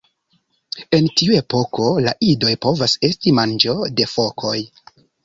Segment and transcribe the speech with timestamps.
[0.97, 4.57] En tiu epoko la idoj povas esti manĝo de fokoj.